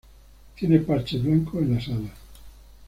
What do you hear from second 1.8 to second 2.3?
alas.